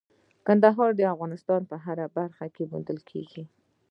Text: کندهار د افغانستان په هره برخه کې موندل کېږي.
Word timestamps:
کندهار 0.47 0.91
د 0.95 1.01
افغانستان 1.13 1.61
په 1.69 1.75
هره 1.85 2.05
برخه 2.17 2.45
کې 2.55 2.69
موندل 2.71 2.99
کېږي. 3.09 3.43